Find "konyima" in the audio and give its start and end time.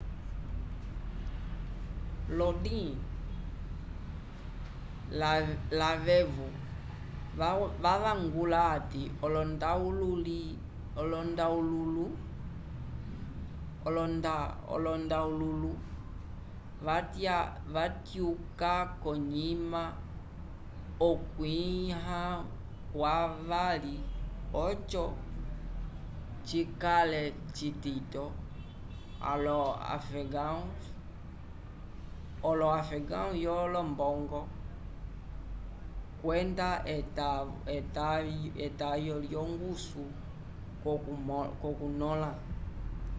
19.03-19.83